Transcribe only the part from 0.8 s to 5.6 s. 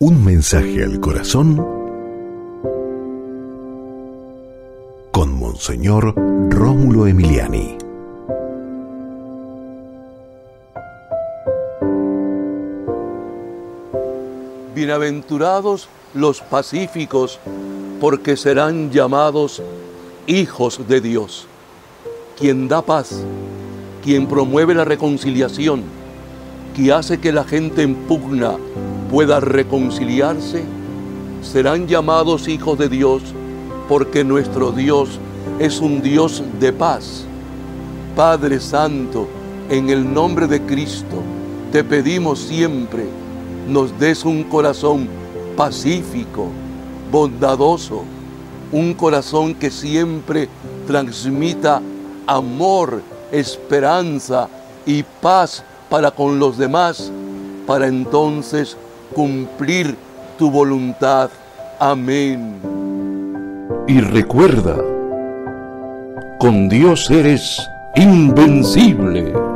al corazón con